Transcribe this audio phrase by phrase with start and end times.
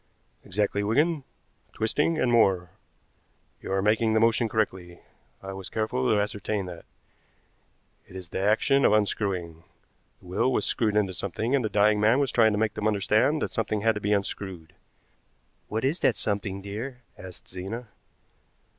[0.43, 1.23] "Exactly, Wigan,
[1.73, 2.71] twisting, and more.
[3.61, 4.99] You are making the motion correctly,
[5.43, 6.85] I was careful to ascertain that.
[8.07, 9.63] It is the action of unscrewing.
[10.19, 12.87] The will was screwed into something, and the dying man was trying to make them
[12.87, 14.73] understand that something had to be unscrewed."
[15.67, 17.89] "What is that something, dear?" asked Zena.